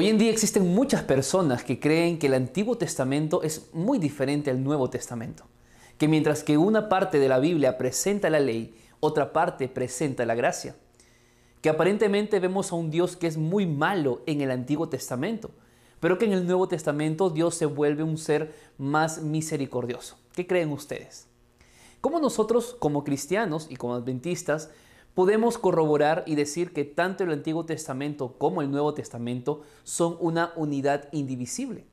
[0.00, 4.48] Hoy en día existen muchas personas que creen que el Antiguo Testamento es muy diferente
[4.48, 5.42] al Nuevo Testamento,
[5.98, 10.36] que mientras que una parte de la Biblia presenta la ley, otra parte presenta la
[10.36, 10.76] gracia,
[11.60, 15.50] que aparentemente vemos a un Dios que es muy malo en el Antiguo Testamento,
[15.98, 20.16] pero que en el Nuevo Testamento Dios se vuelve un ser más misericordioso.
[20.32, 21.26] ¿Qué creen ustedes?
[22.00, 24.70] ¿Cómo nosotros como cristianos y como adventistas
[25.18, 30.52] podemos corroborar y decir que tanto el Antiguo Testamento como el Nuevo Testamento son una
[30.54, 31.86] unidad indivisible.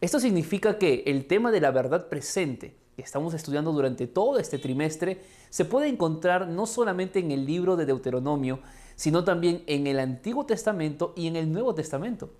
[0.00, 4.58] Esto significa que el tema de la verdad presente que estamos estudiando durante todo este
[4.58, 8.60] trimestre se puede encontrar no solamente en el libro de Deuteronomio,
[8.94, 12.30] sino también en el Antiguo Testamento y en el Nuevo Testamento.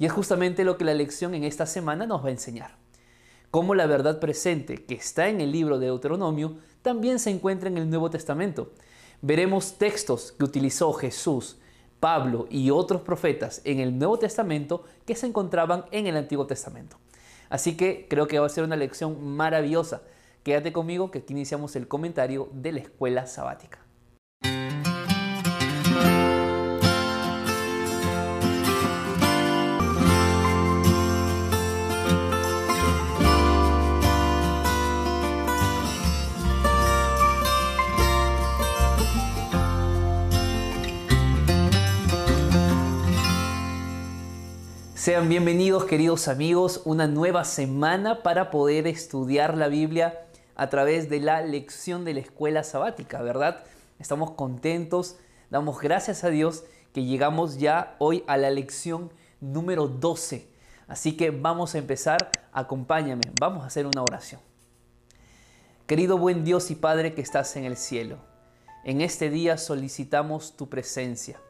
[0.00, 2.76] Y es justamente lo que la lección en esta semana nos va a enseñar.
[3.52, 7.78] Cómo la verdad presente que está en el libro de Deuteronomio también se encuentra en
[7.78, 8.72] el Nuevo Testamento
[9.22, 11.58] veremos textos que utilizó Jesús,
[12.00, 16.96] Pablo y otros profetas en el Nuevo Testamento que se encontraban en el Antiguo Testamento.
[17.50, 20.02] Así que creo que va a ser una lección maravillosa.
[20.44, 23.87] Quédate conmigo que aquí iniciamos el comentario de la escuela sabática.
[45.08, 51.18] Sean bienvenidos queridos amigos, una nueva semana para poder estudiar la Biblia a través de
[51.18, 53.64] la lección de la escuela sabática, ¿verdad?
[53.98, 55.16] Estamos contentos,
[55.48, 60.46] damos gracias a Dios que llegamos ya hoy a la lección número 12.
[60.88, 64.42] Así que vamos a empezar, acompáñame, vamos a hacer una oración.
[65.86, 68.18] Querido buen Dios y Padre que estás en el cielo,
[68.84, 71.40] en este día solicitamos tu presencia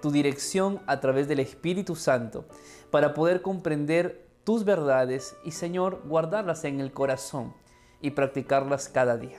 [0.00, 2.44] tu dirección a través del Espíritu Santo
[2.90, 7.54] para poder comprender tus verdades y Señor, guardarlas en el corazón
[8.00, 9.38] y practicarlas cada día.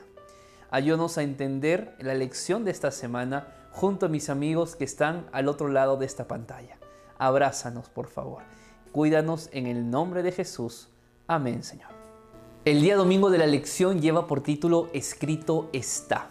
[0.69, 5.47] Ayúdanos a entender la lección de esta semana junto a mis amigos que están al
[5.47, 6.77] otro lado de esta pantalla.
[7.17, 8.43] Abrázanos, por favor.
[8.91, 10.89] Cuídanos en el nombre de Jesús.
[11.27, 11.89] Amén, Señor.
[12.63, 16.29] El día domingo de la lección lleva por título Escrito está.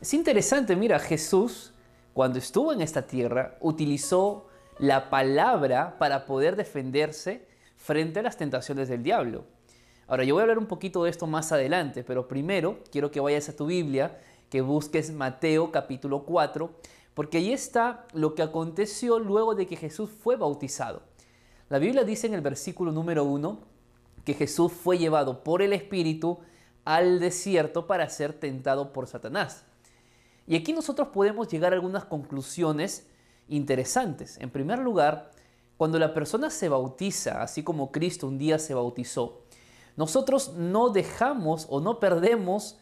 [0.00, 1.72] Es interesante, mira, Jesús
[2.18, 4.48] cuando estuvo en esta tierra, utilizó
[4.80, 7.46] la palabra para poder defenderse
[7.76, 9.44] frente a las tentaciones del diablo.
[10.08, 13.20] Ahora, yo voy a hablar un poquito de esto más adelante, pero primero quiero que
[13.20, 14.18] vayas a tu Biblia,
[14.50, 16.68] que busques Mateo capítulo 4,
[17.14, 21.02] porque ahí está lo que aconteció luego de que Jesús fue bautizado.
[21.68, 23.60] La Biblia dice en el versículo número 1
[24.24, 26.40] que Jesús fue llevado por el Espíritu
[26.84, 29.67] al desierto para ser tentado por Satanás.
[30.48, 33.06] Y aquí nosotros podemos llegar a algunas conclusiones
[33.48, 34.38] interesantes.
[34.38, 35.30] En primer lugar,
[35.76, 39.42] cuando la persona se bautiza, así como Cristo un día se bautizó,
[39.96, 42.78] nosotros no dejamos o no perdemos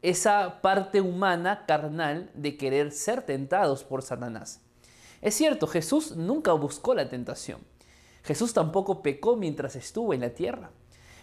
[0.00, 4.62] esa parte humana, carnal, de querer ser tentados por Satanás.
[5.20, 7.60] Es cierto, Jesús nunca buscó la tentación.
[8.22, 10.70] Jesús tampoco pecó mientras estuvo en la tierra.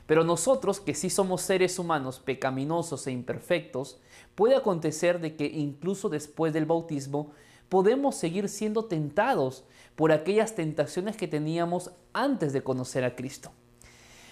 [0.08, 4.00] Pero nosotros, que sí somos seres humanos pecaminosos e imperfectos,
[4.34, 7.34] puede acontecer de que incluso después del bautismo
[7.70, 13.52] podemos seguir siendo tentados por aquellas tentaciones que teníamos antes de conocer a Cristo.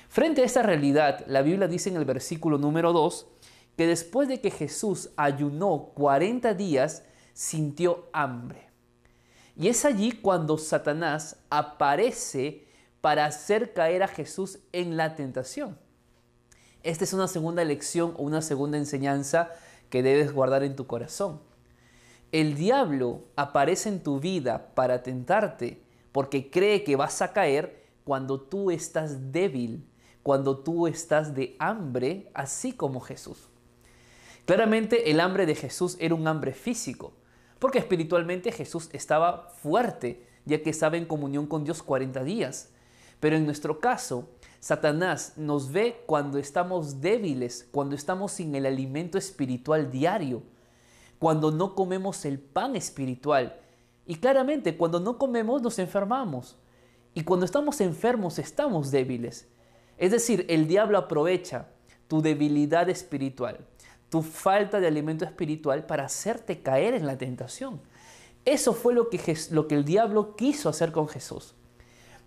[0.08, 3.28] Frente a esta realidad, la Biblia dice en el versículo número 2
[3.76, 7.04] que después de que Jesús ayunó 40 días,
[7.34, 8.70] sintió hambre.
[9.58, 12.65] Y es allí cuando Satanás aparece
[13.06, 15.78] para hacer caer a Jesús en la tentación.
[16.82, 19.52] Esta es una segunda lección o una segunda enseñanza
[19.92, 21.40] que debes guardar en tu corazón.
[22.32, 28.42] El diablo aparece en tu vida para tentarte porque cree que vas a caer cuando
[28.42, 29.88] tú estás débil,
[30.24, 33.50] cuando tú estás de hambre, así como Jesús.
[34.46, 37.14] Claramente el hambre de Jesús era un hambre físico,
[37.60, 42.72] porque espiritualmente Jesús estaba fuerte, ya que estaba en comunión con Dios 40 días.
[43.20, 44.30] Pero en nuestro caso,
[44.60, 50.44] Satanás nos ve cuando estamos débiles, cuando estamos sin el alimento espiritual diario,
[51.20, 53.60] cuando no comemos el pan espiritual.
[54.06, 56.58] Y claramente, cuando no comemos nos enfermamos.
[57.14, 59.48] Y cuando estamos enfermos estamos débiles.
[59.98, 61.68] Es decir, el diablo aprovecha
[62.08, 63.60] tu debilidad espiritual,
[64.10, 67.82] tu falta de alimento espiritual para hacerte caer en la tentación.
[68.44, 71.56] Eso fue lo que, lo que el diablo quiso hacer con Jesús.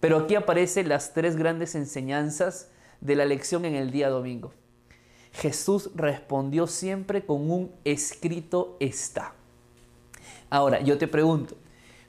[0.01, 4.53] Pero aquí aparecen las tres grandes enseñanzas de la lección en el día domingo.
[5.33, 9.35] Jesús respondió siempre con un escrito está.
[10.51, 11.57] Ahora, yo te pregunto,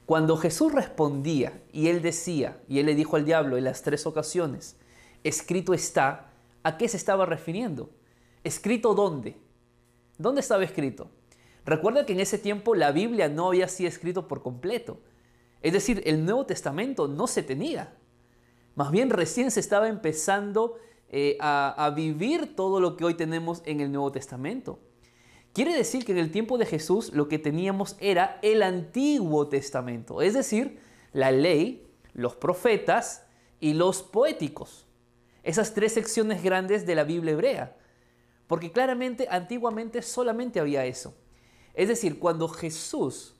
[0.06, 4.06] Cuando Jesús respondía y él decía, y él le dijo al diablo en las tres
[4.06, 4.74] ocasiones,
[5.22, 6.32] escrito está,
[6.64, 7.90] ¿a qué se estaba refiriendo?
[8.42, 9.36] ¿Escrito dónde?
[10.18, 11.08] ¿Dónde estaba escrito?
[11.64, 14.98] Recuerda que en ese tiempo la Biblia no había sido escrito por completo.
[15.62, 17.96] Es decir, el Nuevo Testamento no se tenía.
[18.74, 20.78] Más bien recién se estaba empezando
[21.08, 24.78] eh, a, a vivir todo lo que hoy tenemos en el Nuevo Testamento.
[25.52, 30.22] Quiere decir que en el tiempo de Jesús lo que teníamos era el Antiguo Testamento,
[30.22, 30.78] es decir,
[31.12, 33.26] la ley, los profetas
[33.58, 34.86] y los poéticos.
[35.42, 37.76] Esas tres secciones grandes de la Biblia hebrea.
[38.46, 41.14] Porque claramente antiguamente solamente había eso.
[41.74, 43.39] Es decir, cuando Jesús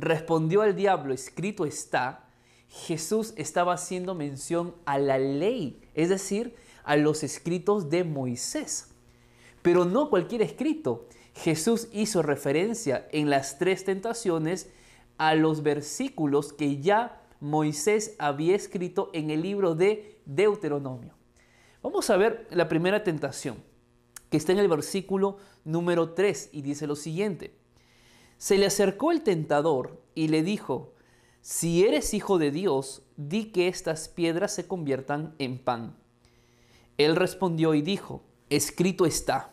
[0.00, 2.28] respondió al diablo, escrito está,
[2.68, 6.54] Jesús estaba haciendo mención a la ley, es decir,
[6.84, 8.88] a los escritos de Moisés.
[9.62, 11.06] Pero no cualquier escrito.
[11.34, 14.68] Jesús hizo referencia en las tres tentaciones
[15.18, 21.14] a los versículos que ya Moisés había escrito en el libro de Deuteronomio.
[21.82, 23.62] Vamos a ver la primera tentación,
[24.30, 27.57] que está en el versículo número 3 y dice lo siguiente.
[28.38, 30.94] Se le acercó el tentador y le dijo,
[31.40, 35.96] si eres hijo de Dios, di que estas piedras se conviertan en pan.
[36.98, 39.52] Él respondió y dijo, escrito está,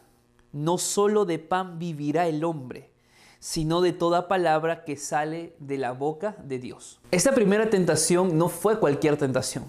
[0.52, 2.92] no solo de pan vivirá el hombre,
[3.40, 7.00] sino de toda palabra que sale de la boca de Dios.
[7.10, 9.66] Esta primera tentación no fue cualquier tentación.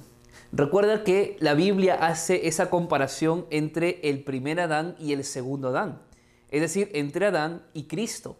[0.52, 6.02] Recuerda que la Biblia hace esa comparación entre el primer Adán y el segundo Adán,
[6.50, 8.36] es decir, entre Adán y Cristo.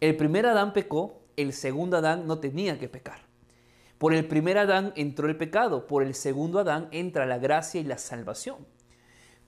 [0.00, 3.20] El primer Adán pecó, el segundo Adán no tenía que pecar.
[3.98, 7.84] Por el primer Adán entró el pecado, por el segundo Adán entra la gracia y
[7.84, 8.66] la salvación.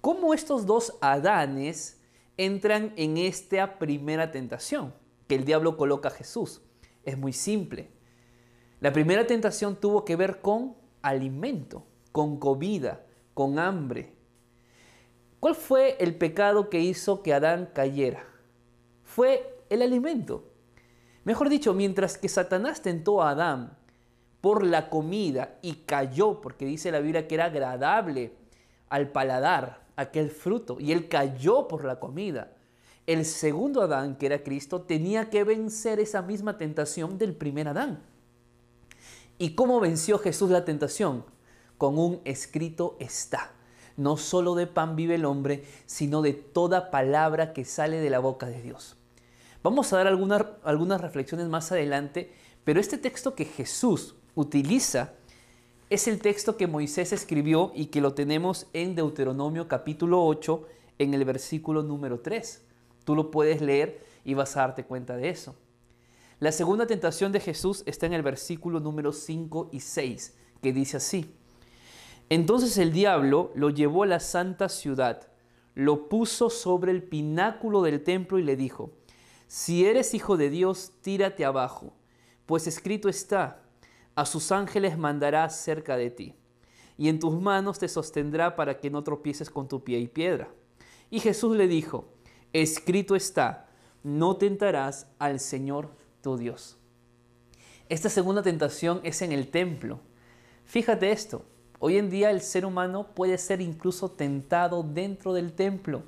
[0.00, 2.00] ¿Cómo estos dos Adanes
[2.39, 4.95] entran en esta primera tentación
[5.27, 6.62] que el diablo coloca a Jesús?
[7.05, 7.91] Es muy simple.
[8.81, 13.05] La primera tentación tuvo que ver con alimento, con comida,
[13.35, 14.15] con hambre.
[15.41, 18.25] ¿Cuál fue el pecado que hizo que Adán cayera?
[19.03, 20.44] Fue el alimento.
[21.25, 23.76] Mejor dicho, mientras que Satanás tentó a Adán
[24.41, 28.32] por la comida y cayó, porque dice la Biblia que era agradable
[28.88, 32.53] al paladar aquel fruto, y él cayó por la comida.
[33.06, 38.03] El segundo Adán, que era Cristo, tenía que vencer esa misma tentación del primer Adán.
[39.38, 41.25] ¿Y cómo venció Jesús la tentación?
[41.79, 43.53] Con un escrito está.
[43.97, 48.19] No solo de pan vive el hombre, sino de toda palabra que sale de la
[48.19, 48.98] boca de Dios.
[49.61, 52.33] Vamos a dar algunas, reflexiones más adelante,
[52.63, 55.15] pero este texto que Jesús utiliza
[55.91, 60.65] es el texto que Moisés escribió y que lo tenemos en Deuteronomio capítulo 8
[61.01, 62.63] en el versículo número 3.
[63.03, 65.57] Tú lo puedes leer y vas a darte cuenta de eso.
[66.39, 70.99] La segunda tentación de Jesús está en el versículo número 5 y 6, que dice
[70.99, 71.35] así.
[72.29, 75.27] Entonces el diablo lo llevó a la santa ciudad,
[75.75, 78.93] lo puso sobre el pináculo del templo y le dijo,
[79.49, 81.95] si eres hijo de Dios, tírate abajo,
[82.45, 83.62] pues escrito está,
[84.15, 86.35] a sus ángeles mandará cerca de ti,
[86.99, 90.50] y en tus manos te sostendrá para que no tropieces con tu pie y piedra.
[91.11, 92.12] Y Jesús le dijo,
[92.53, 93.69] escrito está,
[94.03, 95.89] no tentarás al Señor
[96.21, 96.77] tu Dios.
[97.89, 100.00] Esta segunda tentación es en el templo.
[100.67, 101.43] Fíjate esto,
[101.79, 106.02] hoy en día el ser humano puede ser incluso tentado dentro del templo.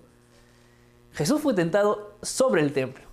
[1.12, 3.09] Jesús fue tentado sobre el templo.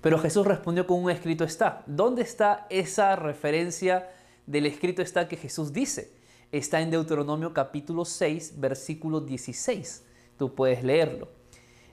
[0.00, 1.82] Pero Jesús respondió con un escrito está.
[1.86, 4.10] ¿Dónde está esa referencia
[4.46, 6.12] del escrito está que Jesús dice?
[6.52, 10.04] Está en Deuteronomio capítulo 6, versículo 16.
[10.38, 11.28] Tú puedes leerlo.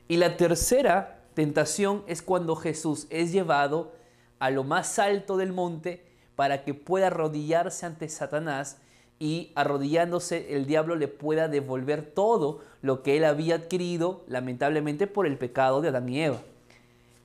[0.08, 3.92] Y la tercera tentación es cuando Jesús es llevado
[4.40, 8.78] a lo más alto del monte para que pueda arrodillarse ante Satanás
[9.20, 15.26] y arrodillándose el diablo le pueda devolver todo lo que él había adquirido lamentablemente por
[15.28, 16.42] el pecado de Adán y Eva.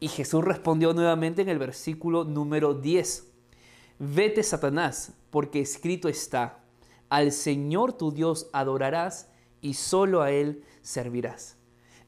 [0.03, 3.29] Y Jesús respondió nuevamente en el versículo número 10,
[4.01, 6.59] vete Satanás, porque escrito está,
[7.09, 9.29] al Señor tu Dios adorarás
[9.61, 11.55] y solo a Él servirás.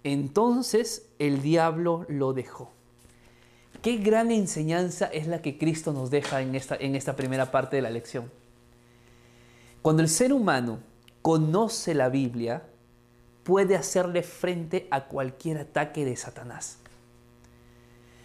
[0.03, 2.73] Entonces el diablo lo dejó.
[3.81, 7.77] Qué gran enseñanza es la que Cristo nos deja en esta, en esta primera parte
[7.77, 8.29] de la lección.
[9.83, 10.81] Cuando el ser humano
[11.23, 12.65] conoce la Biblia,
[13.45, 16.81] puede hacerle frente a cualquier ataque de Satanás.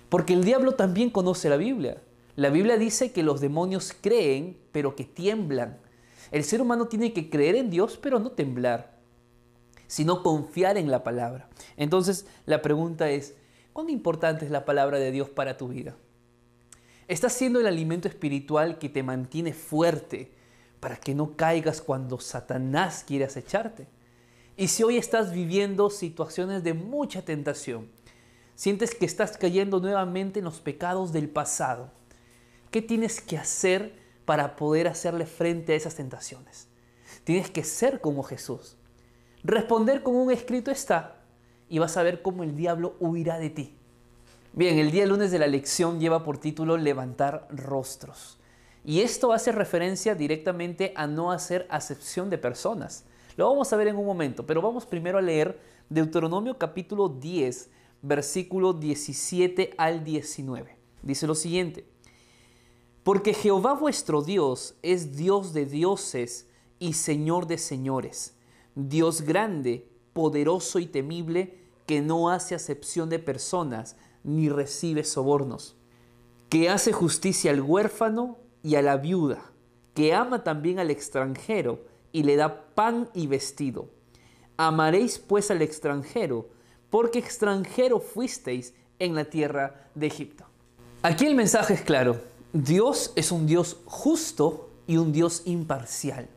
[0.10, 2.01] Porque el diablo también conoce la Biblia.
[2.36, 5.78] La Biblia dice que los demonios creen, pero que tiemblan.
[6.32, 8.98] El ser humano tiene que creer en Dios, pero no temblar,
[9.88, 11.50] sino confiar en la palabra.
[11.78, 13.36] Entonces, la pregunta es,
[13.74, 15.96] ¿cuán importante es la palabra de Dios para tu vida?
[17.08, 20.32] Estás siendo el alimento espiritual que te mantiene fuerte
[20.80, 23.88] para que no caigas cuando Satanás quiere acecharte.
[24.56, 27.89] Y si hoy estás viviendo situaciones de mucha tentación,
[28.60, 31.92] sientes que estás cayendo nuevamente en los pecados del pasado,
[32.72, 33.94] ¿qué tienes que hacer
[34.25, 36.68] para poder hacerle frente a esas tentaciones?
[37.24, 38.75] Tienes que ser como Jesús.
[39.46, 41.22] Responder como un escrito está
[41.70, 43.78] y vas a ver cómo el diablo huirá de ti.
[44.51, 48.39] Bien, el día lunes de la lección lleva por título Levantar rostros.
[48.84, 53.06] Y esto hace referencia directamente a no hacer acepción de personas.
[53.38, 57.70] Lo vamos a ver en un momento, pero vamos primero a leer Deuteronomio capítulo 10,
[58.01, 60.77] versículo 17 al 19.
[61.01, 61.86] Dice lo siguiente,
[63.03, 66.48] porque Jehová vuestro Dios es Dios de dioses
[66.79, 68.36] y Señor de señores,
[68.75, 75.75] Dios grande, poderoso y temible, que no hace acepción de personas ni recibe sobornos,
[76.50, 79.51] que hace justicia al huérfano y a la viuda,
[79.94, 83.89] que ama también al extranjero y le da pan y vestido.
[84.58, 86.50] Amaréis pues al extranjero,
[86.89, 90.46] porque extranjero fuisteis en la tierra de Egipto.
[91.01, 92.19] Aquí el mensaje es claro.
[92.51, 96.27] Dios es un Dios justo y un Dios imparcial.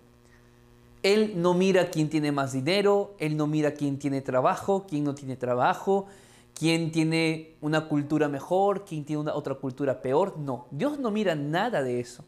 [1.03, 5.15] Él no mira quién tiene más dinero, Él no mira quién tiene trabajo, quién no
[5.15, 6.07] tiene trabajo,
[6.55, 10.39] quién tiene una cultura mejor, quién tiene una otra cultura peor.
[10.39, 12.25] No, Dios no mira nada de eso.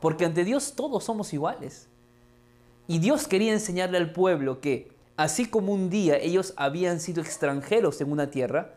[0.00, 1.88] Porque ante Dios todos somos iguales.
[2.86, 8.00] Y Dios quería enseñarle al pueblo que, así como un día ellos habían sido extranjeros
[8.00, 8.74] en una tierra,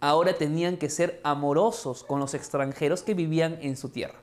[0.00, 4.20] ahora tenían que ser amorosos con los extranjeros que vivían en su tierra.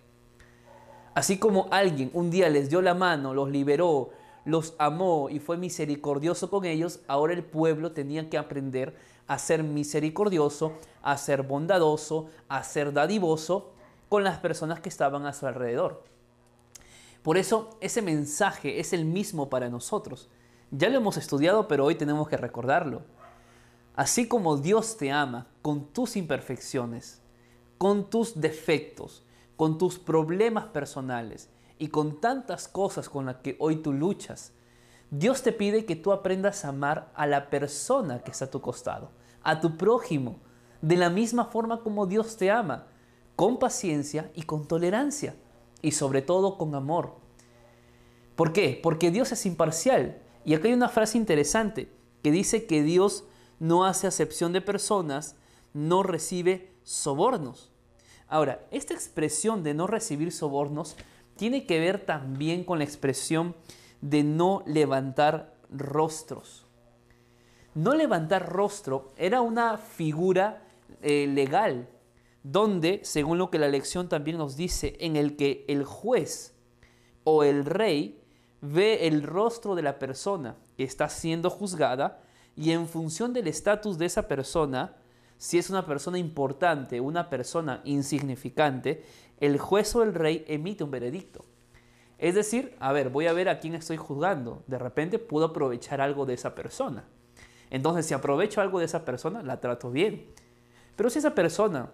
[1.16, 4.10] Así como alguien un día les dio la mano, los liberó,
[4.46, 8.96] los amó y fue misericordioso con ellos, ahora el pueblo tenía que aprender
[9.28, 13.72] a ser misericordioso, a ser bondadoso, a ser dadivoso
[14.10, 16.04] con las personas que estaban a su alrededor.
[17.22, 20.30] Por eso ese mensaje es el mismo para nosotros.
[20.76, 23.04] Ya lo hemos estudiado, pero hoy tenemos que recordarlo.
[23.96, 27.22] Así como Dios te ama con tus imperfecciones,
[27.78, 29.24] con tus defectos,
[29.56, 34.52] con tus problemas personales y con tantas cosas con las que hoy tú luchas,
[35.12, 38.60] Dios te pide que tú aprendas a amar a la persona que está a tu
[38.60, 39.12] costado,
[39.44, 40.40] a tu prójimo,
[40.82, 42.88] de la misma forma como Dios te ama,
[43.36, 45.36] con paciencia y con tolerancia,
[45.84, 47.18] y sobre todo con amor.
[48.36, 48.80] ¿Por qué?
[48.82, 50.20] Porque Dios es imparcial.
[50.46, 51.90] Y acá hay una frase interesante
[52.22, 53.26] que dice que Dios
[53.60, 55.36] no hace acepción de personas,
[55.74, 57.72] no recibe sobornos.
[58.28, 60.96] Ahora, esta expresión de no recibir sobornos
[61.36, 63.56] tiene que ver también con la expresión
[64.02, 66.66] de no levantar rostros.
[67.76, 70.64] No levantar rostro era una figura
[71.02, 71.90] eh, legal,
[72.44, 76.54] donde, según lo que la lección también nos dice, en el que el juez
[77.24, 78.23] o el rey
[78.64, 82.22] ve el rostro de la persona que está siendo juzgada
[82.56, 84.96] y en función del estatus de esa persona,
[85.38, 89.04] si es una persona importante, una persona insignificante,
[89.42, 91.44] el juez o el rey emite un veredicto.
[92.18, 94.64] Es decir, a ver, voy a ver a quién estoy juzgando.
[94.68, 97.04] De repente puedo aprovechar algo de esa persona.
[97.70, 100.28] Entonces, si aprovecho algo de esa persona, la trato bien.
[100.96, 101.90] Pero si esa persona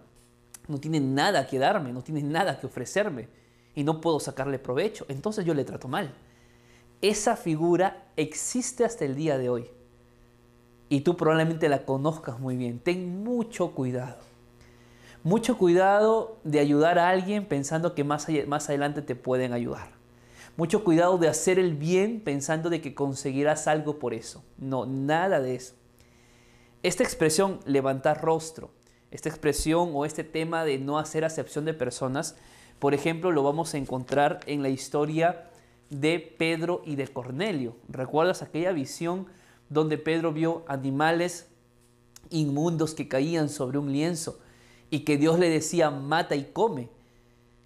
[0.68, 3.28] no tiene nada que darme, no tiene nada que ofrecerme
[3.74, 6.14] y no puedo sacarle provecho, entonces yo le trato mal.
[7.02, 9.70] Esa figura existe hasta el día de hoy.
[10.88, 12.78] Y tú probablemente la conozcas muy bien.
[12.78, 14.18] Ten mucho cuidado.
[15.22, 19.92] Mucho cuidado de ayudar a alguien pensando que más, más adelante te pueden ayudar.
[20.56, 24.42] Mucho cuidado de hacer el bien pensando de que conseguirás algo por eso.
[24.58, 25.74] No, nada de eso.
[26.82, 28.70] Esta expresión, levantar rostro,
[29.10, 32.36] esta expresión o este tema de no hacer acepción de personas,
[32.78, 35.50] por ejemplo, lo vamos a encontrar en la historia
[35.90, 37.76] de Pedro y de Cornelio.
[37.88, 39.26] ¿Recuerdas aquella visión
[39.68, 41.48] donde Pedro vio animales
[42.30, 44.38] inmundos que caían sobre un lienzo
[44.88, 46.88] y que Dios le decía mata y come?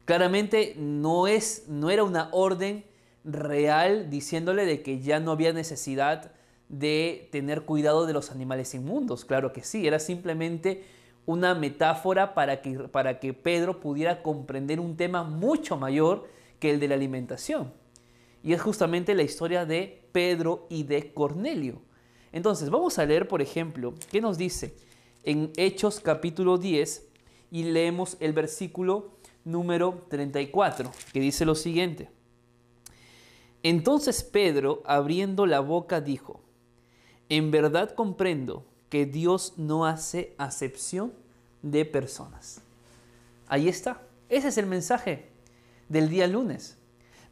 [0.07, 2.85] Claramente no, es, no era una orden
[3.25, 6.33] real diciéndole de que ya no había necesidad
[6.69, 9.25] de tener cuidado de los animales inmundos.
[9.25, 10.85] Claro que sí, era simplemente
[11.27, 16.29] una metáfora para que, para que Pedro pudiera comprender un tema mucho mayor
[16.59, 17.73] que el de la alimentación.
[18.45, 21.81] Y es justamente la historia de Pedro y de Cornelio.
[22.31, 24.77] Entonces, vamos a leer, por ejemplo, ¿qué nos dice?
[25.25, 27.09] En Hechos capítulo 10
[27.51, 32.11] y leemos el versículo número 34, que dice lo siguiente.
[33.63, 36.43] Entonces Pedro, abriendo la boca, dijo,
[37.31, 41.15] en verdad comprendo que Dios no hace acepción
[41.63, 42.61] de personas.
[43.47, 44.03] Ahí está.
[44.29, 45.31] Ese es el mensaje
[45.89, 46.77] del día lunes.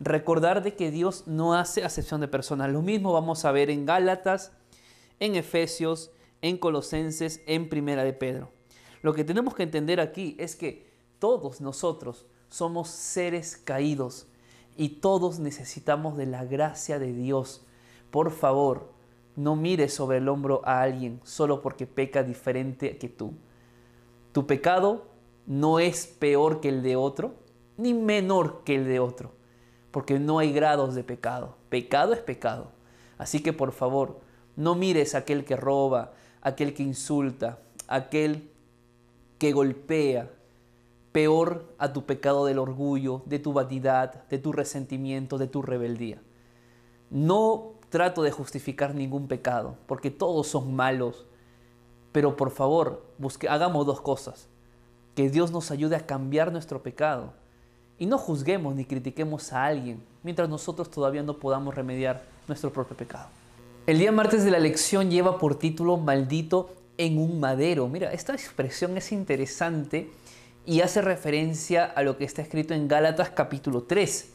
[0.04, 2.72] Recordar de que Dios no hace acepción de personas.
[2.72, 4.50] Lo mismo vamos a ver en Gálatas,
[5.20, 8.50] en Efesios, en Colosenses, en Primera de Pedro.
[9.02, 10.90] Lo que tenemos que entender aquí es que
[11.20, 14.26] todos nosotros somos seres caídos
[14.76, 17.64] y todos necesitamos de la gracia de Dios.
[18.10, 18.90] Por favor,
[19.36, 23.34] no mires sobre el hombro a alguien solo porque peca diferente que tú.
[24.32, 25.06] Tu pecado
[25.46, 27.34] no es peor que el de otro,
[27.76, 29.32] ni menor que el de otro,
[29.92, 31.54] porque no hay grados de pecado.
[31.68, 32.72] Pecado es pecado.
[33.18, 34.18] Así que por favor,
[34.56, 38.50] no mires a aquel que roba, aquel que insulta, aquel
[39.38, 40.30] que golpea,
[41.12, 46.20] peor a tu pecado del orgullo, de tu vanidad, de tu resentimiento, de tu rebeldía.
[47.10, 51.26] No trato de justificar ningún pecado, porque todos son malos,
[52.12, 54.48] pero por favor, busque, hagamos dos cosas.
[55.14, 57.34] Que Dios nos ayude a cambiar nuestro pecado
[58.02, 62.96] y no juzguemos ni critiquemos a alguien mientras nosotros todavía no podamos remediar nuestro propio
[62.96, 63.28] pecado.
[63.86, 67.86] El día martes de la lección lleva por título Maldito en un madero.
[67.86, 70.10] Mira, esta expresión es interesante
[70.66, 74.32] y hace referencia a lo que está escrito en Gálatas capítulo 3.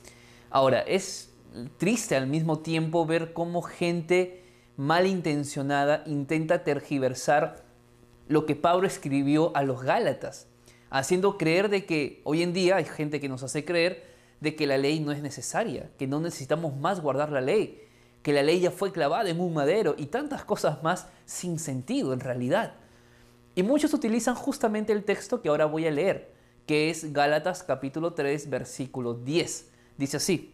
[0.49, 1.31] Ahora, es
[1.77, 4.45] triste al mismo tiempo ver cómo gente
[4.77, 7.65] malintencionada intenta tergiversar
[8.29, 10.47] lo que Pablo escribió a los Gálatas,
[10.89, 14.05] haciendo creer de que hoy en día hay gente que nos hace creer
[14.39, 17.83] de que la ley no es necesaria, que no necesitamos más guardar la ley,
[18.21, 22.13] que la ley ya fue clavada en un madero y tantas cosas más sin sentido
[22.13, 22.73] en realidad.
[23.55, 26.31] Y muchos utilizan justamente el texto que ahora voy a leer,
[26.65, 29.69] que es Gálatas capítulo 3, versículo 10.
[29.97, 30.53] Dice así,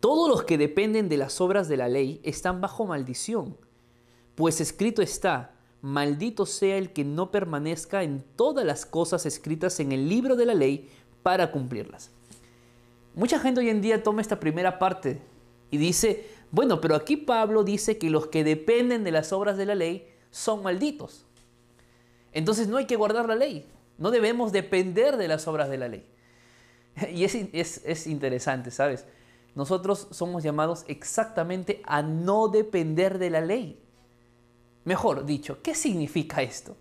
[0.00, 3.56] todos los que dependen de las obras de la ley están bajo maldición,
[4.34, 9.92] pues escrito está, maldito sea el que no permanezca en todas las cosas escritas en
[9.92, 10.88] el libro de la ley
[11.22, 12.10] para cumplirlas.
[13.14, 15.20] Mucha gente hoy en día toma esta primera parte
[15.70, 19.66] y dice, bueno, pero aquí Pablo dice que los que dependen de las obras de
[19.66, 21.26] la ley son malditos.
[22.32, 23.66] Entonces no hay que guardar la ley,
[23.98, 26.06] no debemos depender de las obras de la ley.
[27.12, 29.04] Y es, interesante, ¿sabes?
[29.54, 33.81] Nosotros somos llamados exactamente a no depender de la ley.
[34.84, 36.76] Mejor dicho, ¿qué significa esto?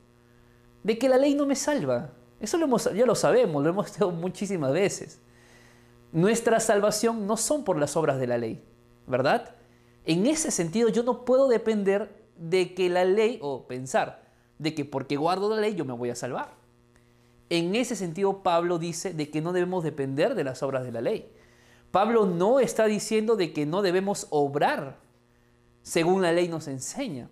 [0.84, 2.12] De que la ley no me salva.
[2.40, 5.20] Eso lo hemos, ya lo sabemos, lo hemos dicho muchísimas veces.
[6.12, 8.64] Nuestra salvación no son por las obras de la ley,
[9.08, 9.56] ¿verdad?
[10.04, 14.24] En ese sentido yo no puedo depender de que la ley, o pensar,
[14.58, 16.54] de que porque guardo la ley yo me voy a salvar.
[17.50, 21.02] En ese sentido Pablo dice de que no debemos depender de las obras de la
[21.02, 21.32] ley.
[21.92, 24.98] Pablo no está diciendo de que no debemos obrar
[25.84, 27.30] según la ley nos enseña,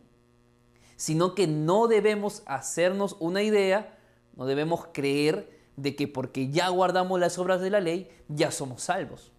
[0.99, 3.97] sino que no debemos hacernos una idea,
[4.35, 8.83] no debemos creer de que porque ya guardamos las obras de la ley ya somos
[8.83, 9.31] salvos.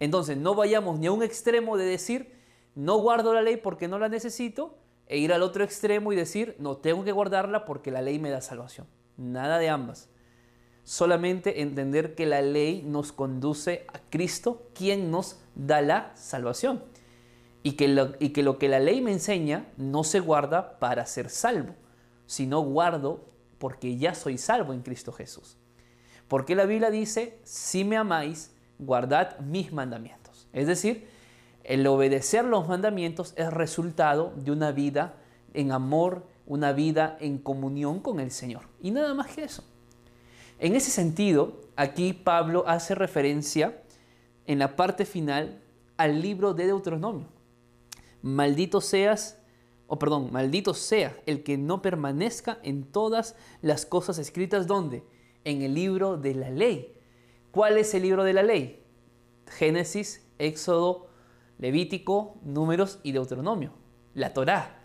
[0.00, 2.34] Entonces no vayamos ni a un extremo de decir,
[2.74, 6.56] no guardo la ley porque no la necesito, e ir al otro extremo y decir,
[6.58, 8.88] no, tengo que guardarla porque la ley me da salvación.
[9.16, 10.08] Nada de ambas.
[10.82, 16.82] Solamente entender que la ley nos conduce a Cristo, quien nos da la salvación.
[17.62, 21.04] Y que, lo, y que lo que la ley me enseña no se guarda para
[21.06, 21.74] ser salvo,
[22.26, 23.24] sino guardo
[23.58, 25.58] porque ya soy salvo en Cristo Jesús.
[26.26, 30.48] Porque la Biblia dice, si me amáis, guardad mis mandamientos.
[30.52, 31.08] Es decir,
[31.64, 35.14] el obedecer los mandamientos es resultado de una vida
[35.52, 38.62] en amor, una vida en comunión con el Señor.
[38.80, 39.64] Y nada más que eso.
[40.58, 43.82] En ese sentido, aquí Pablo hace referencia
[44.46, 45.60] en la parte final
[45.96, 47.26] al libro de Deuteronomio.
[48.22, 49.38] Maldito seas,
[49.86, 55.02] o perdón, maldito sea el que no permanezca en todas las cosas escritas donde?
[55.44, 56.94] En el libro de la ley.
[57.50, 58.84] ¿Cuál es el libro de la ley?
[59.48, 61.08] Génesis, Éxodo,
[61.58, 63.72] Levítico, Números y Deuteronomio,
[64.14, 64.80] la Torá.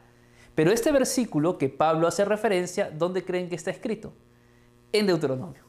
[0.55, 4.13] Pero este versículo que Pablo hace referencia, ¿dónde creen que está escrito?
[4.91, 5.63] En Deuteronomio.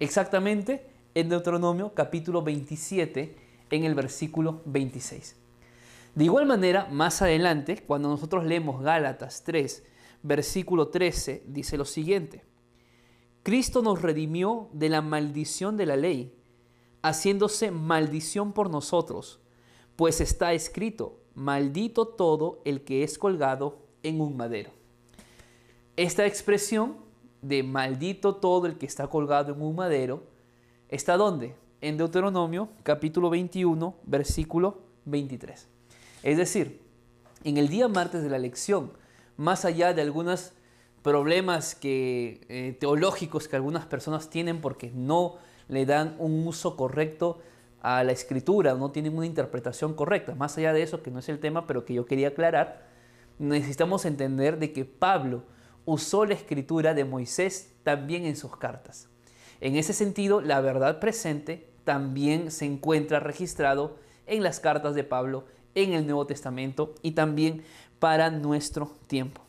[0.00, 3.36] Exactamente en Deuteronomio capítulo 27,
[3.70, 5.36] en el versículo 26.
[6.14, 9.84] De igual manera, más adelante, cuando nosotros leemos Gálatas 3,
[10.22, 12.44] versículo 13, dice lo siguiente.
[13.42, 16.34] Cristo nos redimió de la maldición de la ley,
[17.02, 19.40] haciéndose maldición por nosotros
[20.00, 24.70] pues está escrito, maldito todo el que es colgado en un madero.
[25.94, 26.96] Esta expresión
[27.42, 30.22] de maldito todo el que está colgado en un madero,
[30.88, 31.54] ¿está dónde?
[31.82, 35.68] En Deuteronomio capítulo 21, versículo 23.
[36.22, 36.80] Es decir,
[37.44, 38.92] en el día martes de la lección,
[39.36, 40.52] más allá de algunas
[41.02, 45.36] problemas que, eh, teológicos que algunas personas tienen porque no
[45.68, 47.40] le dan un uso correcto
[47.80, 50.34] a la escritura, no tienen una interpretación correcta.
[50.34, 52.86] Más allá de eso, que no es el tema, pero que yo quería aclarar,
[53.38, 55.44] necesitamos entender de que Pablo
[55.86, 59.08] usó la escritura de Moisés también en sus cartas.
[59.62, 65.44] En ese sentido, la verdad presente también se encuentra registrado en las cartas de Pablo
[65.74, 67.62] en el Nuevo Testamento y también
[67.98, 69.42] para nuestro tiempo.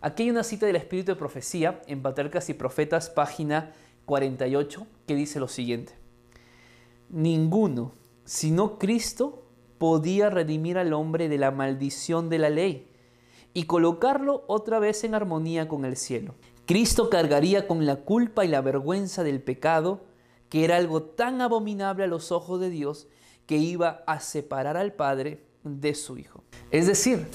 [0.00, 3.72] Aquí hay una cita del Espíritu de Profecía en Patriarcas y Profetas, página
[4.06, 5.92] 48, que dice lo siguiente.
[7.10, 7.92] Ninguno,
[8.24, 9.44] sino Cristo,
[9.78, 12.90] podía redimir al hombre de la maldición de la ley
[13.52, 16.34] y colocarlo otra vez en armonía con el cielo.
[16.66, 20.04] Cristo cargaría con la culpa y la vergüenza del pecado,
[20.48, 23.08] que era algo tan abominable a los ojos de Dios,
[23.50, 26.44] que iba a separar al Padre de su Hijo.
[26.70, 27.26] Es decir,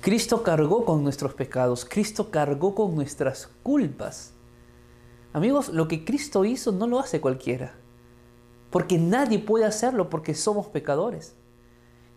[0.00, 4.32] Cristo cargó con nuestros pecados, Cristo cargó con nuestras culpas.
[5.34, 7.74] Amigos, lo que Cristo hizo no lo hace cualquiera,
[8.70, 11.34] porque nadie puede hacerlo porque somos pecadores.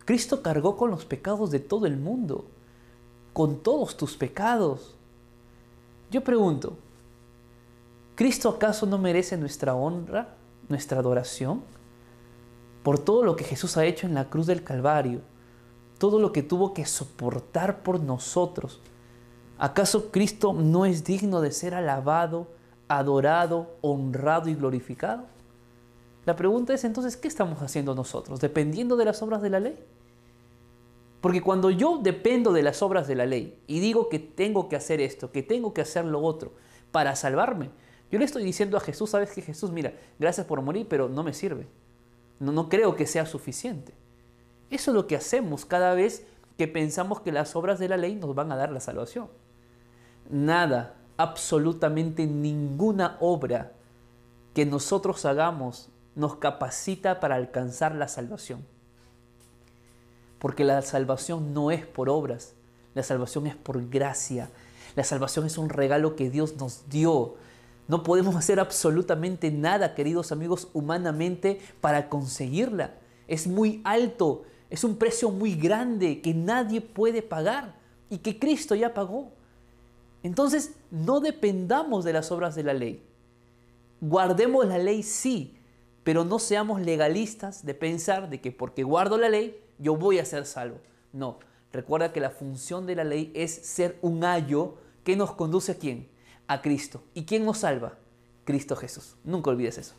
[0.05, 2.45] Cristo cargó con los pecados de todo el mundo,
[3.33, 4.95] con todos tus pecados.
[6.09, 6.77] Yo pregunto,
[8.15, 10.37] ¿Cristo acaso no merece nuestra honra,
[10.69, 11.74] nuestra adoración?
[12.85, 15.21] Por todo lo que Jesús ha hecho en la cruz del Calvario
[15.97, 18.79] todo lo que tuvo que soportar por nosotros.
[19.57, 22.45] ¿Acaso Cristo no es digno de ser alabado,
[22.87, 25.25] adorado, honrado y glorificado?
[26.27, 28.39] La pregunta es entonces, ¿qué estamos haciendo nosotros?
[28.39, 29.83] ¿Dependiendo de las obras de la ley?
[31.21, 34.75] Porque cuando yo dependo de las obras de la ley y digo que tengo que
[34.75, 36.51] hacer esto, que tengo que hacer lo otro
[36.91, 37.71] para salvarme,
[38.11, 41.23] yo le estoy diciendo a Jesús, sabes que Jesús, mira, gracias por morir, pero no
[41.23, 41.65] me sirve.
[42.39, 43.93] No, no creo que sea suficiente.
[44.69, 46.25] Eso es lo que hacemos cada vez
[46.57, 49.29] que pensamos que las obras de la ley nos van a dar la salvación.
[50.29, 53.73] Nada, absolutamente ninguna obra
[54.53, 58.65] que nosotros hagamos nos capacita para alcanzar la salvación.
[60.39, 62.53] Porque la salvación no es por obras,
[62.93, 64.49] la salvación es por gracia.
[64.95, 67.35] La salvación es un regalo que Dios nos dio.
[67.87, 72.95] No podemos hacer absolutamente nada, queridos amigos, humanamente para conseguirla.
[73.27, 77.75] Es muy alto es un precio muy grande que nadie puede pagar
[78.09, 79.31] y que Cristo ya pagó.
[80.23, 83.03] Entonces, no dependamos de las obras de la ley.
[84.01, 85.57] Guardemos la ley, sí,
[86.03, 90.25] pero no seamos legalistas de pensar de que porque guardo la ley, yo voy a
[90.25, 90.79] ser salvo.
[91.13, 91.39] No,
[91.71, 95.77] recuerda que la función de la ley es ser un ayo que nos conduce a
[95.77, 96.09] quién?
[96.47, 97.03] A Cristo.
[97.13, 97.97] ¿Y quién nos salva?
[98.43, 99.15] Cristo Jesús.
[99.23, 99.95] Nunca olvides eso.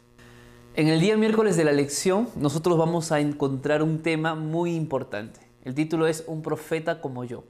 [0.74, 5.40] En el día miércoles de la lección nosotros vamos a encontrar un tema muy importante.
[5.64, 7.44] El título es Un profeta como yo.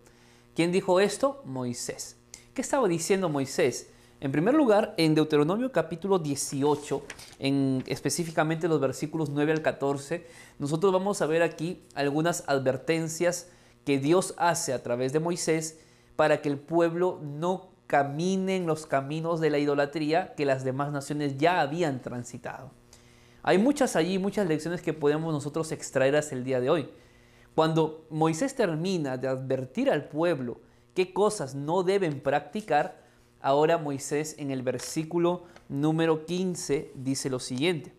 [0.55, 1.43] ¿Quién dijo esto?
[1.45, 2.17] Moisés.
[2.55, 3.89] ¿Qué estaba diciendo Moisés?
[4.21, 7.03] En primer lugar, en Deuteronomio capítulo 18,
[7.39, 10.27] en específicamente los versículos 9 al 14,
[10.59, 13.49] nosotros vamos a ver aquí algunas advertencias
[13.85, 15.79] que Dios hace a través de Moisés
[16.17, 20.93] para que el pueblo no camine en los caminos de la idolatría que las demás
[20.93, 22.71] naciones ya habían transitado.
[23.43, 26.89] Hay muchas allí, muchas lecciones que podemos nosotros extraer hasta el día de hoy.
[27.55, 30.61] Cuando Moisés termina de advertir al pueblo
[30.95, 33.05] qué cosas no deben practicar,
[33.41, 37.95] ahora Moisés en el versículo número 15 dice lo siguiente.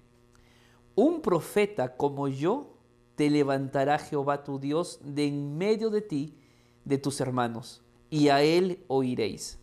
[0.96, 2.78] Un profeta como yo
[3.16, 6.38] te levantará Jehová tu Dios de en medio de ti,
[6.86, 9.60] de tus hermanos, y a él oiréis.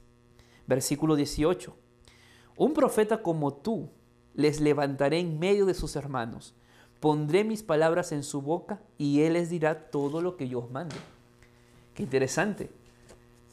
[0.67, 1.77] Versículo 18.
[2.57, 3.91] Un profeta como tú
[4.35, 6.55] les levantaré en medio de sus hermanos.
[7.01, 10.71] Pondré mis palabras en su boca y él les dirá todo lo que yo os
[10.71, 10.97] mande.
[11.95, 12.71] Qué interesante.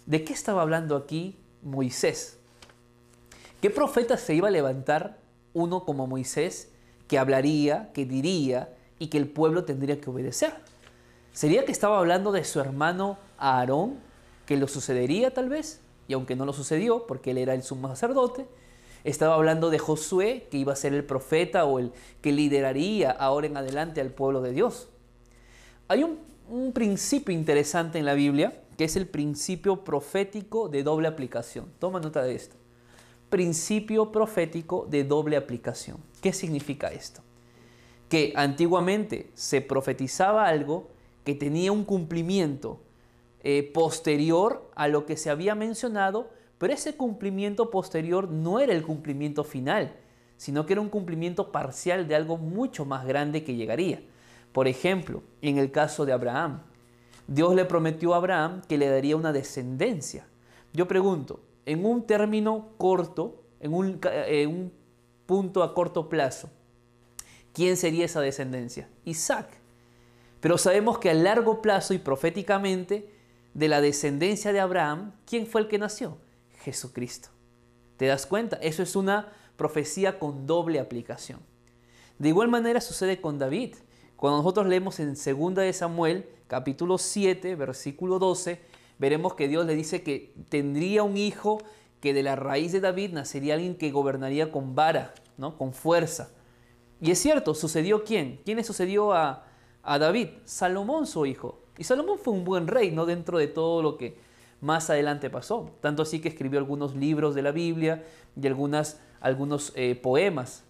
[0.06, 2.39] ¿De qué estaba hablando aquí Moisés?
[3.62, 5.19] ¿Qué profeta se iba a levantar
[5.54, 6.71] uno como Moisés
[7.08, 10.54] que hablaría, que diría y que el pueblo tendría que obedecer?
[11.34, 14.00] ¿Sería que estaba hablando de su hermano Aarón,
[14.45, 15.82] que lo sucedería tal vez?
[16.12, 18.45] Y aunque no lo sucedió, porque él era el sumo sacerdote,
[19.06, 23.47] estaba hablando de Josué, que iba a ser el profeta o el que lideraría ahora
[23.47, 24.89] en adelante al pueblo de Dios.
[25.88, 26.19] Hay un,
[26.74, 31.71] principio interesante en la Biblia, que es el principio profético de doble aplicación.
[31.80, 32.58] Toma nota de esto.
[33.30, 35.95] Principio profético de doble aplicación.
[36.21, 37.21] ¿Qué significa esto?
[38.10, 40.89] Que antiguamente se profetizaba algo
[41.24, 42.82] que tenía un cumplimiento
[43.43, 48.84] eh, posterior a lo que se había mencionado, pero ese cumplimiento posterior no era el
[48.84, 49.95] cumplimiento final,
[50.38, 54.01] sino que era un cumplimiento parcial de algo mucho más grande que llegaría.
[54.51, 56.62] Por ejemplo, en el caso de Abraham,
[57.27, 60.27] Dios le prometió a Abraham que le daría una descendencia.
[60.73, 64.73] Yo pregunto, en un término corto, en un, en un
[65.25, 66.49] punto a corto plazo,
[67.54, 68.89] ¿quién sería esa descendencia?
[69.06, 69.47] Isaac.
[70.41, 73.10] Pero sabemos que a largo plazo y proféticamente,
[73.53, 76.17] de la descendencia de Abraham, ¿quién fue el que nació?
[76.63, 77.29] Jesucristo.
[77.97, 78.57] ¿Te das cuenta?
[78.57, 81.39] Eso es una profecía con doble aplicación.
[82.17, 83.75] De igual manera sucede con David.
[84.15, 88.61] Cuando nosotros leemos en 2 de Samuel, capítulo 7, versículo 12,
[88.99, 91.59] veremos que Dios le dice que tendría un hijo
[91.99, 95.57] que de la raíz de David nacería alguien que gobernaría con vara, ¿no?
[95.57, 96.31] con fuerza.
[96.99, 98.41] Y es cierto, sucedió quién?
[98.45, 99.47] ¿Quién le sucedió a,
[99.81, 100.29] a David?
[100.45, 101.63] Salomón, su hijo.
[101.81, 103.07] Y Salomón fue un buen rey, ¿no?
[103.07, 104.15] Dentro de todo lo que
[104.59, 105.71] más adelante pasó.
[105.81, 108.05] Tanto así que escribió algunos libros de la Biblia
[108.39, 110.63] y algunas, algunos eh, poemas.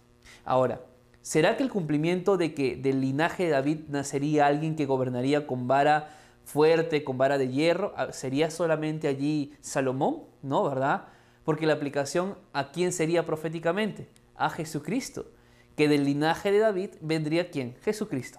[0.46, 0.80] Ahora,
[1.20, 5.68] ¿será que el cumplimiento de que del linaje de David nacería alguien que gobernaría con
[5.68, 10.22] vara fuerte, con vara de hierro, ah, sería solamente allí Salomón?
[10.40, 11.08] No, ¿verdad?
[11.44, 14.08] Porque la aplicación a quién sería proféticamente?
[14.34, 15.26] A Jesucristo.
[15.76, 17.76] Que del linaje de David vendría quién?
[17.82, 18.38] Jesucristo.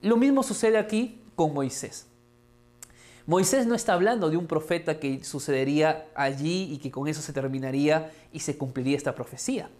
[0.00, 2.06] Lo mismo sucede aquí Moisés.
[3.26, 7.32] Moisés no está hablando de un profeta que sucedería allí y que con eso se
[7.32, 9.70] terminaría y se cumpliría esta profecía.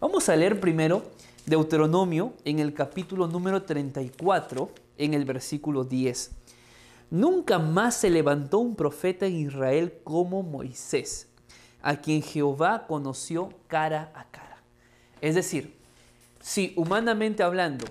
[0.00, 1.02] Vamos a leer primero
[1.46, 6.30] Deuteronomio en el capítulo número 34, en el versículo 10.
[7.10, 11.28] Nunca más se levantó un profeta en Israel como Moisés,
[11.82, 14.62] a quien Jehová conoció cara a cara.
[15.20, 15.74] Es decir,
[16.40, 17.84] si humanamente hablando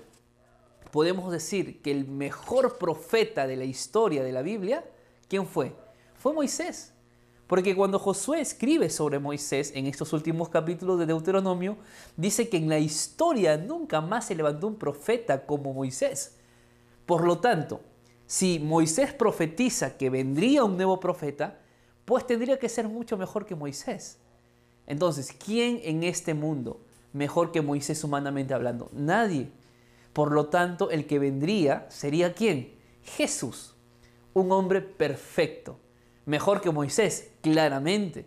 [0.90, 4.84] podemos decir que el mejor profeta de la historia de la Biblia
[5.30, 5.72] ¿Quién fue?
[6.16, 6.92] Fue Moisés.
[7.46, 11.76] Porque cuando Josué escribe sobre Moisés en estos últimos capítulos de Deuteronomio,
[12.16, 16.36] dice que en la historia nunca más se levantó un profeta como Moisés.
[17.06, 17.80] Por lo tanto,
[18.26, 21.60] si Moisés profetiza que vendría un nuevo profeta,
[22.04, 24.18] pues tendría que ser mucho mejor que Moisés.
[24.88, 26.80] Entonces, ¿quién en este mundo
[27.12, 28.88] mejor que Moisés humanamente hablando?
[28.92, 29.52] Nadie.
[30.12, 32.74] Por lo tanto, el que vendría sería quién?
[33.02, 33.74] Jesús
[34.34, 35.78] un hombre perfecto,
[36.26, 38.26] mejor que Moisés, claramente,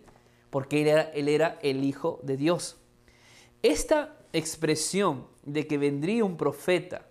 [0.50, 2.76] porque él era, él era el Hijo de Dios.
[3.62, 7.06] Esta expresión de que vendría un profeta,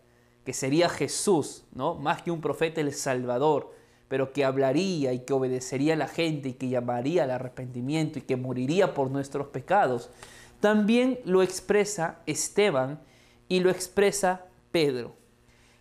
[0.45, 1.95] que sería Jesús, ¿no?
[1.95, 3.73] Más que un profeta el Salvador,
[4.07, 8.23] pero que hablaría y que obedecería a la gente y que llamaría al arrepentimiento y
[8.23, 10.12] que moriría por nuestros pecados.
[10.59, 13.01] También lo expresa Esteban
[13.47, 15.13] y lo expresa Pedro.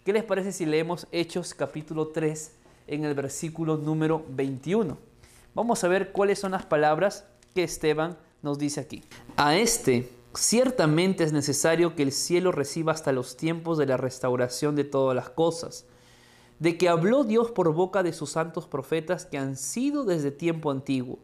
[0.05, 2.53] ¿Qué les parece si leemos Hechos capítulo 3,
[2.87, 4.99] en el versículo número 21.
[5.55, 7.25] Vamos a ver cuáles son las palabras
[7.55, 9.03] que Esteban nos dice aquí.
[9.37, 14.77] A este ciertamente es necesario que el cielo reciba hasta los tiempos de la restauración
[14.77, 15.87] de todas las cosas,
[16.59, 20.71] de que habló Dios por boca de sus santos profetas que han sido desde tiempo
[20.71, 21.19] antiguo.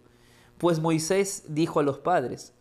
[0.57, 2.54] Pues Moisés dijo a los padres,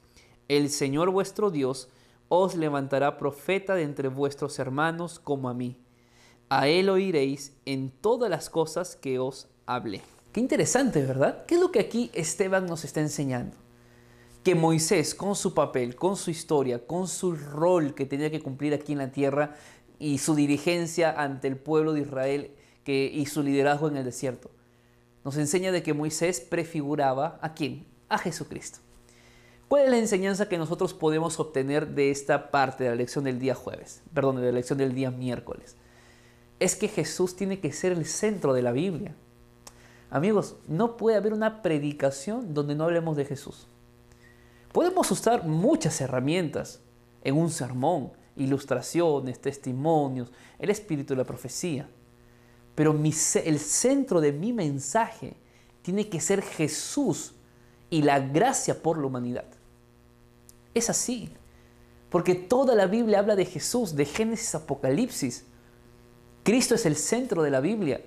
[0.49, 1.87] el Señor vuestro Dios
[2.29, 5.77] os levantará profeta de entre vuestros hermanos como a mí
[6.49, 10.01] a él oiréis en todas las cosas que os hablé.
[10.31, 11.45] Qué interesante, ¿verdad?
[11.45, 13.57] ¿Qué es lo que aquí Esteban nos está enseñando?
[14.43, 18.73] Que Moisés, con su papel, con su historia, con su rol que tenía que cumplir
[18.73, 19.55] aquí en la tierra
[19.99, 22.51] y su dirigencia ante el pueblo de Israel
[22.85, 24.49] y su liderazgo en el desierto,
[25.25, 27.85] nos enseña de que Moisés prefiguraba a quién?
[28.07, 28.79] A Jesucristo.
[29.67, 33.39] ¿Cuál es la enseñanza que nosotros podemos obtener de esta parte de la lección del
[33.39, 34.01] día jueves?
[34.13, 35.75] Perdón, de la lección del día miércoles
[36.59, 39.15] es que Jesús tiene que ser el centro de la Biblia.
[40.09, 43.67] Amigos, no puede haber una predicación donde no hablemos de Jesús.
[44.71, 46.81] Podemos usar muchas herramientas
[47.23, 51.89] en un sermón, ilustraciones, testimonios, el espíritu de la profecía.
[52.75, 55.35] Pero el centro de mi mensaje
[55.81, 57.33] tiene que ser Jesús
[57.89, 59.45] y la gracia por la humanidad.
[60.77, 61.31] Es así,
[62.11, 65.43] porque toda la Biblia habla de Jesús, de Génesis Apocalipsis.
[66.43, 67.99] Cristo es el centro de la Biblia.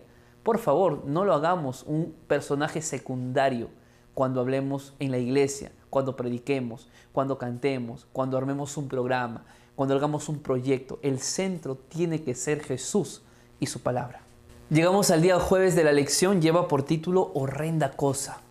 [0.44, 3.70] Por favor, no lo hagamos un personaje secundario
[4.14, 10.28] cuando hablemos en la iglesia, cuando prediquemos, cuando cantemos, cuando armemos un programa, cuando hagamos
[10.28, 11.00] un proyecto.
[11.02, 13.22] El centro tiene que ser Jesús
[13.58, 14.22] y su palabra.
[14.70, 18.42] Llegamos al día jueves de la lección, lleva por título Horrenda cosa.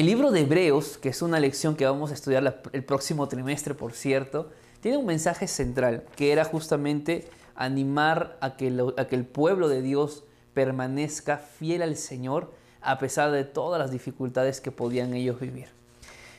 [0.00, 3.74] El libro de Hebreos, que es una lección que vamos a estudiar el próximo trimestre,
[3.74, 4.48] por cierto,
[4.80, 11.36] tiene un mensaje central, que era justamente animar a que, el pueblo de Dios permanezca
[11.36, 15.66] fiel al Señor a pesar de todas las dificultades que podían ellos vivir.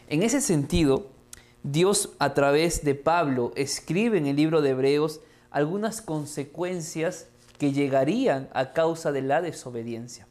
[0.07, 1.05] En ese sentido,
[1.61, 5.19] Dios a través de Pablo escribe en el libro de Hebreos
[5.51, 7.27] algunas consecuencias
[7.59, 10.25] que llegarían a causa de la desobediencia.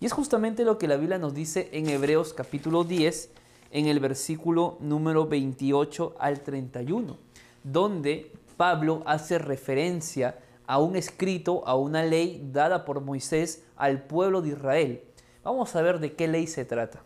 [0.00, 3.30] Y es justamente lo que la Biblia nos dice en Hebreos capítulo 10,
[3.70, 7.18] en el versículo número 28 al 31,
[7.62, 14.40] donde Pablo hace referencia a un escrito, a una ley dada por Moisés al pueblo
[14.40, 15.02] de Israel.
[15.44, 17.02] Vamos a ver de qué ley se trata.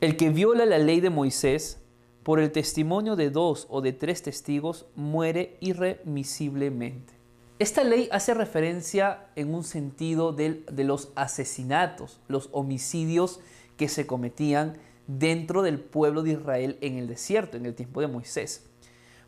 [0.00, 1.82] El que viola la ley de Moisés
[2.22, 7.19] por el testimonio de dos o de tres testigos muere irremisiblemente.
[7.60, 13.38] Esta ley hace referencia en un sentido de, los asesinatos, los homicidios
[13.76, 18.06] que se cometían dentro del pueblo de Israel en el desierto, en el tiempo de
[18.06, 18.66] Moisés.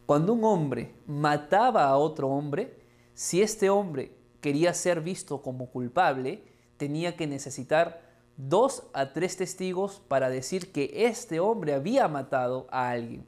[0.06, 2.74] Cuando un hombre mataba a otro hombre,
[3.12, 6.42] si este hombre quería ser visto como culpable,
[6.78, 8.00] tenía que necesitar
[8.38, 13.26] dos a tres testigos para decir que este hombre había matado a alguien.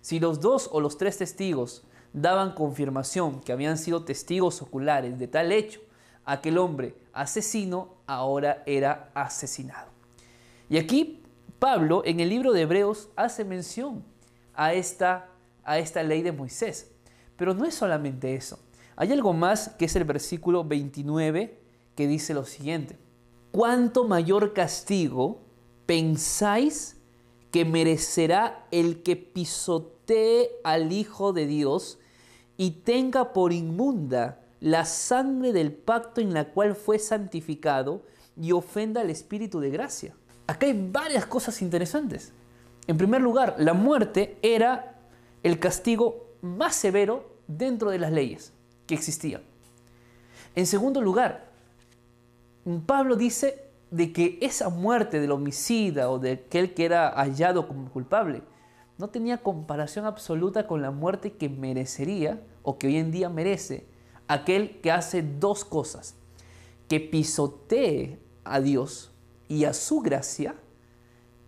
[0.00, 5.28] Si los dos o los tres testigos daban confirmación que habían sido testigos oculares de
[5.28, 5.80] tal hecho,
[6.24, 9.90] aquel hombre asesino ahora era asesinado.
[10.68, 11.22] Y aquí
[11.58, 14.04] Pablo en el libro de Hebreos hace mención
[14.54, 15.28] a esta,
[15.64, 16.90] a esta ley de Moisés.
[17.36, 18.58] Pero no es solamente eso.
[18.96, 21.58] Hay algo más que es el versículo 29
[21.96, 22.98] que dice lo siguiente.
[23.50, 25.40] ¿Cuánto mayor castigo
[25.86, 26.99] pensáis
[27.50, 31.98] que merecerá el que pisotee al Hijo de Dios
[32.56, 38.02] y tenga por inmunda la sangre del pacto en la cual fue santificado
[38.40, 40.14] y ofenda al Espíritu de gracia.
[40.46, 42.32] Acá hay varias cosas interesantes.
[42.86, 44.98] En primer lugar, la muerte era
[45.42, 48.52] el castigo más severo dentro de las leyes
[48.86, 49.42] que existían.
[50.54, 51.50] En segundo lugar,
[52.86, 57.90] Pablo dice de que esa muerte del homicida o de aquel que era hallado como
[57.90, 58.42] culpable
[58.98, 63.86] no tenía comparación absoluta con la muerte que merecería o que hoy en día merece
[64.28, 66.14] aquel que hace dos cosas,
[66.86, 69.10] que pisotee a Dios
[69.48, 70.54] y a su gracia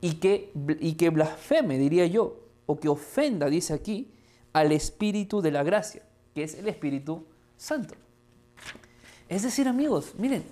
[0.01, 4.13] y que, y que blasfeme, diría yo, o que ofenda, dice aquí,
[4.53, 6.03] al Espíritu de la gracia,
[6.35, 7.25] que es el Espíritu
[7.57, 7.95] Santo.
[9.29, 10.43] Es decir, amigos, miren,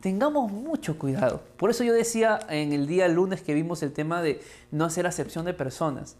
[0.00, 1.42] tengamos mucho cuidado.
[1.56, 5.06] Por eso yo decía en el día lunes que vimos el tema de no hacer
[5.06, 6.16] acepción de personas.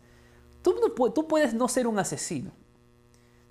[0.63, 0.75] Tú,
[1.29, 2.51] puedes no ser un asesino,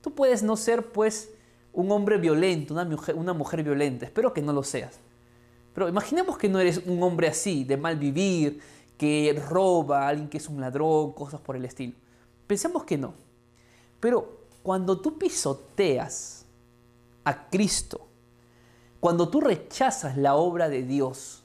[0.02, 1.32] Tú puedes no ser, pues,
[1.74, 4.06] un hombre violento, una mujer, una mujer violenta.
[4.06, 5.00] Espero que no lo seas.
[5.74, 8.62] Pero imaginemos que no eres un hombre así, de mal vivir,
[8.98, 11.94] que roba, alguien que es un ladrón, cosas por el estilo.
[12.46, 13.14] Pensemos que no.
[14.00, 16.46] Pero cuando tú pisoteas
[17.24, 18.07] a Cristo,
[19.00, 21.44] cuando tú rechazas la obra de Dios,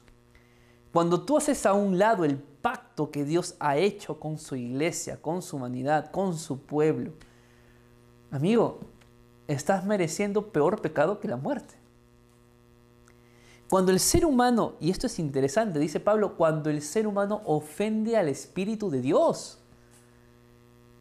[0.93, 5.21] cuando tú haces a un lado el pacto que Dios ha hecho con su iglesia,
[5.21, 7.13] con su humanidad, con su pueblo,
[8.31, 8.81] amigo,
[9.49, 11.75] estás mereciendo peor pecado que la muerte.
[13.69, 18.19] Cuando el ser humano, y esto es interesante, dice Pablo, cuando el ser humano ofende
[18.19, 19.59] al Espíritu de Dios,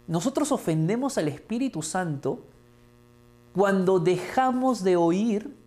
[0.07, 2.39] nosotros ofendemos al Espíritu Santo
[3.53, 5.60] cuando dejamos de oír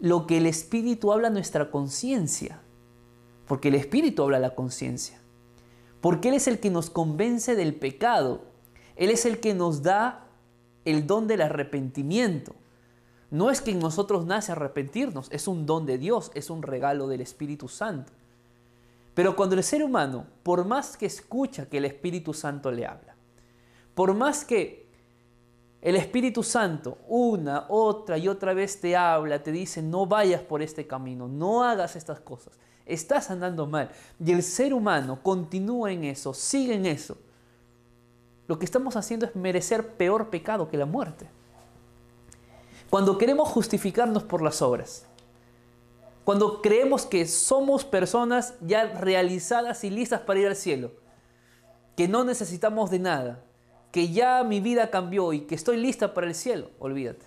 [0.00, 2.60] lo que el Espíritu habla a nuestra conciencia,
[3.46, 5.18] porque el Espíritu habla a la conciencia,
[6.00, 8.42] porque Él es el que nos convence del pecado,
[8.96, 10.26] Él es el que nos da
[10.84, 12.54] el don del arrepentimiento.
[13.30, 17.08] No es que en nosotros nace arrepentirnos, es un don de Dios, es un regalo
[17.08, 18.12] del Espíritu Santo.
[19.14, 23.14] Pero cuando el ser humano, por más que escucha que el Espíritu Santo le habla,
[23.94, 24.83] por más que
[25.84, 30.62] el Espíritu Santo una, otra y otra vez te habla, te dice, no vayas por
[30.62, 36.04] este camino, no hagas estas cosas, estás andando mal, y el ser humano continúa en
[36.04, 37.18] eso, sigue en eso,
[38.46, 41.28] lo que estamos haciendo es merecer peor pecado que la muerte.
[42.88, 45.06] Cuando queremos justificarnos por las obras,
[46.24, 50.92] cuando creemos que somos personas ya realizadas y listas para ir al cielo,
[51.94, 53.44] que no necesitamos de nada,
[53.94, 57.24] que ya mi vida cambió y que estoy lista para el cielo, olvídate,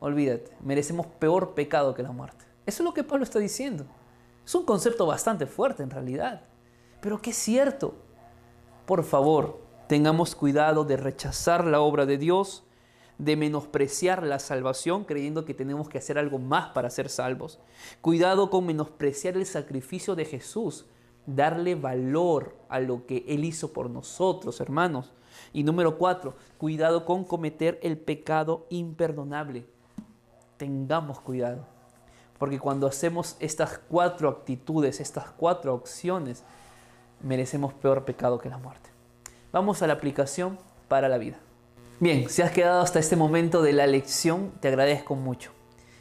[0.00, 2.46] olvídate, merecemos peor pecado que la muerte.
[2.64, 3.84] Eso es lo que Pablo está diciendo.
[4.44, 6.40] Es un concepto bastante fuerte en realidad,
[7.02, 7.94] pero que es cierto.
[8.86, 12.62] Por favor, Tengamos cuidado de rechazar la obra de Dios,
[13.16, 17.58] de menospreciar la salvación creyendo que tenemos que hacer algo más para ser salvos.
[18.02, 20.84] Cuidado con menospreciar el sacrificio de Jesús,
[21.28, 25.12] darle valor a lo que Él hizo por nosotros, hermanos.
[25.52, 29.66] Y número cuatro, cuidado con cometer el pecado imperdonable.
[30.56, 31.66] Tengamos cuidado,
[32.38, 36.42] porque cuando hacemos estas cuatro actitudes, estas cuatro opciones,
[37.22, 38.90] merecemos peor pecado que la muerte.
[39.52, 40.58] Vamos a la aplicación
[40.88, 41.38] para la vida.
[42.00, 45.57] Bien, si has quedado hasta este momento de la lección, te agradezco mucho.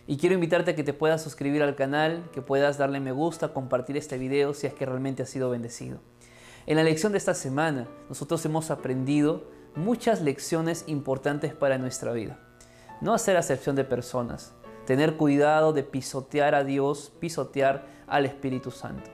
[0.09, 3.49] Y quiero invitarte a que te puedas suscribir al canal, que puedas darle me gusta,
[3.49, 5.99] compartir este video si es que realmente has sido bendecido.
[6.65, 9.43] En la lección de esta semana, nosotros hemos aprendido
[9.75, 12.39] muchas lecciones importantes para nuestra vida.
[13.01, 14.53] No hacer acepción de personas,
[14.85, 19.11] tener cuidado de pisotear a Dios, pisotear al Espíritu Santo.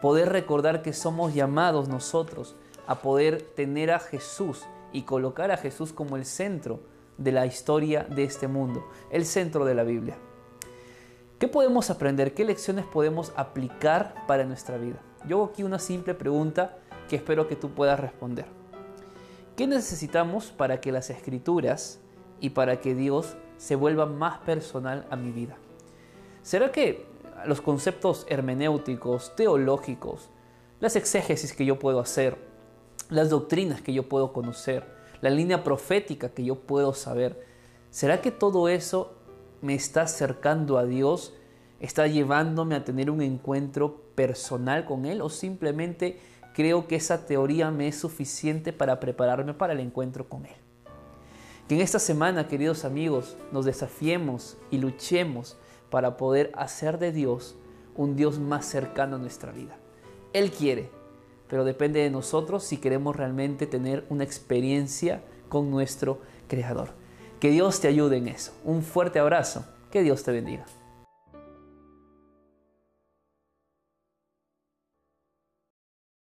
[0.00, 2.56] Poder recordar que somos llamados nosotros
[2.88, 6.80] a poder tener a Jesús y colocar a Jesús como el centro
[7.16, 10.18] de la historia de este mundo, el centro de la Biblia.
[11.42, 12.34] ¿Qué podemos aprender?
[12.34, 15.00] ¿Qué lecciones podemos aplicar para nuestra vida?
[15.26, 16.78] Yo hago aquí una simple pregunta
[17.08, 18.44] que espero que tú puedas responder.
[19.56, 21.98] ¿Qué necesitamos para que las escrituras
[22.38, 25.56] y para que Dios se vuelva más personal a mi vida?
[26.44, 27.06] ¿Será que
[27.44, 30.30] los conceptos hermenéuticos, teológicos,
[30.78, 32.38] las exégesis que yo puedo hacer,
[33.10, 34.86] las doctrinas que yo puedo conocer,
[35.20, 37.44] la línea profética que yo puedo saber,
[37.90, 39.16] ¿será que todo eso
[39.62, 41.34] me está acercando a Dios?
[41.80, 46.18] ¿Está llevándome a tener un encuentro personal con Él o simplemente
[46.52, 50.54] creo que esa teoría me es suficiente para prepararme para el encuentro con Él.
[51.68, 55.56] Que en esta semana, queridos amigos, nos desafiemos y luchemos
[55.90, 57.56] para poder hacer de Dios
[57.96, 59.76] un Dios más cercano a nuestra vida.
[60.32, 60.90] Él quiere,
[61.48, 67.01] pero depende de nosotros si queremos realmente tener una experiencia con nuestro Creador.
[67.42, 68.52] Que Dios te ayude en eso.
[68.62, 69.64] Un fuerte abrazo.
[69.90, 70.64] Que Dios te bendiga.